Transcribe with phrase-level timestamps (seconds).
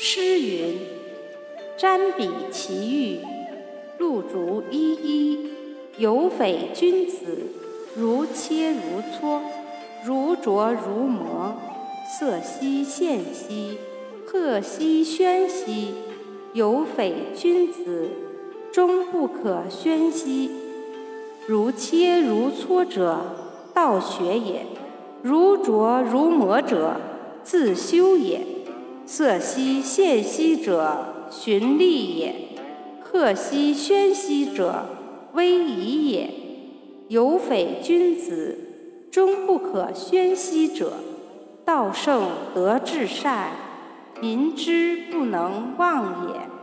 [0.00, 0.76] 诗云
[1.76, 3.18] ：“瞻彼其玉，
[3.98, 5.50] 露竹依依。
[5.96, 7.48] 有匪君子，
[7.96, 9.40] 如切如磋，
[10.06, 11.56] 如琢如磨。
[12.16, 13.76] 色兮宪兮，
[14.24, 15.94] 赫兮喧兮。
[16.52, 18.08] 有匪君子，
[18.70, 20.48] 终不可宣兮。
[21.48, 23.18] 如切如磋者，
[23.74, 24.60] 道学也；
[25.22, 26.94] 如琢如磨者，
[27.42, 28.57] 自修也。
[29.18, 32.32] 色兮兮者，循吏也；
[33.02, 34.86] 赫兮喧兮者，
[35.32, 36.30] 威仪也。
[37.08, 38.56] 有匪君子，
[39.10, 40.92] 终不可宣兮者，
[41.64, 43.50] 道圣德至善，
[44.20, 46.57] 民之不能忘也。